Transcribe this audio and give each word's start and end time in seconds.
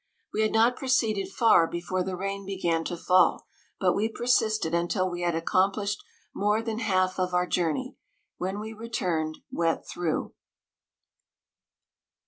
We 0.33 0.41
had 0.41 0.51
not 0.51 0.77
proceeded 0.77 1.29
far 1.29 1.67
before 1.67 2.01
the 2.03 2.15
rain 2.17 2.43
began 2.43 2.83
to 2.85 2.97
fall, 2.97 3.45
but 3.79 3.93
we 3.93 4.09
persisted 4.09 4.73
un 4.73 4.87
til 4.87 5.07
we 5.11 5.21
had 5.21 5.35
accomplished 5.35 6.03
more 6.33 6.63
than 6.63 6.79
half 6.79 7.19
of 7.19 7.35
our 7.35 7.45
journey, 7.45 7.97
when 8.37 8.59
we 8.59 8.73
returned, 8.73 9.37
wet 9.51 9.87
through. 9.87 10.33